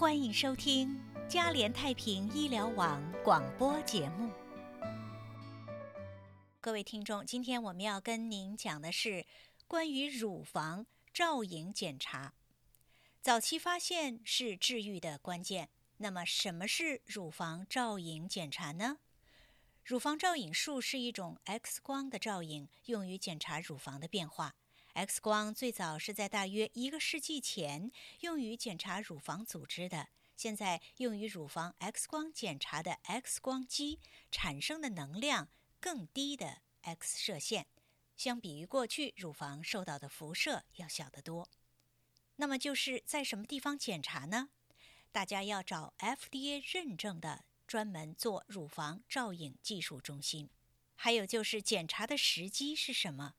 [0.00, 0.98] 欢迎收听
[1.28, 4.32] 嘉联太平医疗网广播节目。
[6.58, 9.26] 各位听众，今天我们要跟您讲的是
[9.68, 12.32] 关于乳房照影检查。
[13.20, 15.68] 早期发现是治愈的关键。
[15.98, 19.00] 那么，什么是乳房照影检查呢？
[19.84, 24.54] 乳房照影术是一种 X 光的照影，用于检查乳房的变化。
[24.94, 30.08] X 光最早是在大约一个世纪前用于检查乳房组织的。
[30.36, 37.66] 现在用于乳房 X 光检查的 X 光机产生的能量更低的 X 射线，
[38.16, 41.48] 相比于过去乳房受到的辐射要小得多。
[42.36, 44.48] 那么就是在什么地方检查呢？
[45.12, 50.48] 大家要找 FDA 认证的专门做乳房照影技术中心。
[50.96, 53.34] 还有就是检查的时机是什么？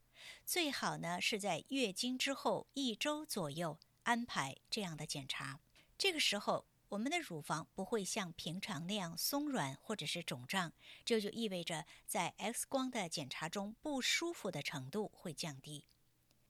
[0.45, 5.59] 最好呢是在月经之后一周左右安排这样的检查。
[5.97, 10.73] 这个时候，我们的乳房不会像平常那样松软或者是肿胀，
[11.05, 15.85] 这就意味着在 X 光的检查中不舒服的程度会降低。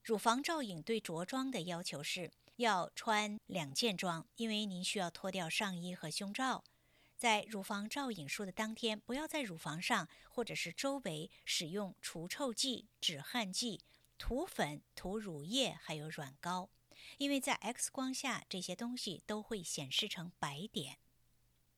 [0.02, 6.64] 乳房照影对着装的要求是要穿两件装，因为您需要脱掉上衣和胸罩。
[7.22, 13.80] 在乳房照影术的当天，不要在乳房上或者是周围使用除臭剂、止汗剂、
[14.18, 16.68] 涂粉、涂乳液，还有软膏，
[17.18, 20.98] 因为在 X 光下这些东西都会显示成白点。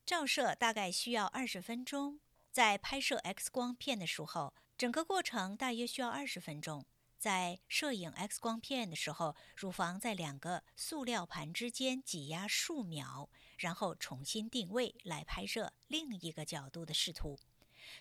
[0.07, 2.21] 照射大概需要二十分钟，
[2.51, 6.87] 在拍摄 X 光片的时候，整个过程大约需要二十分钟。
[7.25, 17.39] 在摄影 X 光片的时候，乳房在两个塑料盘之间挤压数秒，然后重新定位来拍摄另一个角度的视图。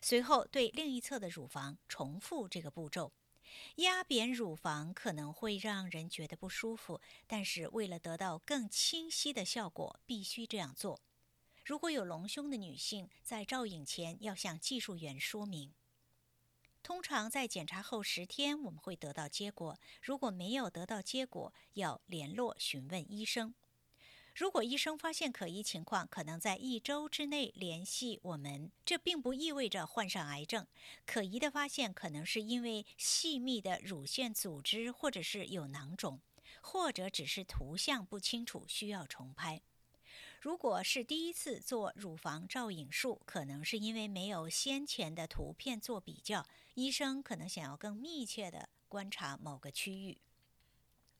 [0.01, 3.13] 随后对另一侧的乳房重复这个步骤。
[3.75, 10.99] 压扁乳房可能会让人觉得不舒服，但是为了得到更清晰的效果，必须这样做。
[11.63, 15.73] 如果有隆胸的女性，在照影前要向技术员说明。
[16.83, 19.79] 通常在检查后十天，我们会得到结果。
[20.01, 23.55] 如果没有得到结果，要联络询问医生。
[24.35, 28.71] 如果医生发现可疑情况，可能在一周之内联系我们。
[28.83, 30.67] 这并不意味着患上癌症。
[31.05, 36.19] 可疑的发现可能是因为细密的乳腺组织，或者是有囊肿，
[36.61, 39.61] 或者只是图像不清楚，需要重拍。
[40.43, 50.17] 如果是第一次做乳房照影术，可能是因为没有先前的图片做比较，医生可能想要更密切的观察某个区域。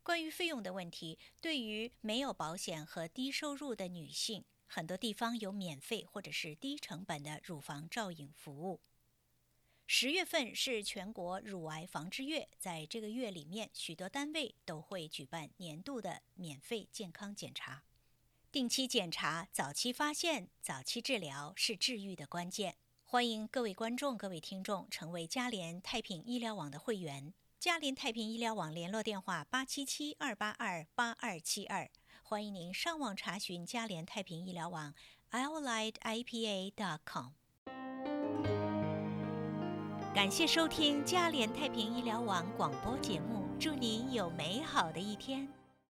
[0.04, 8.82] 关于费用的问题，对于没有保险和低收入的女性，很多地方有免费或者是低成本的乳房照影服务。
[9.88, 17.86] 十月份是全国乳癌防治月，在这个月里面，许多单位都会举办年度的免费健康检查。
[18.54, 22.76] 定期检查、早期发现、早期治疗是治愈的关键。
[23.02, 27.34] 欢迎各位观众、各位听众成为嘉联太平医疗网的会员。
[27.60, 31.90] 嘉联太平医疗网联络电话：八七七二八二八二七二。
[32.22, 34.94] 欢迎您上网查询嘉联太平医疗网
[35.32, 37.30] ，aliedipa.com。
[40.14, 45.52] 感谢收听嘉联太平医疗网广播节目，祝您有美好的一天。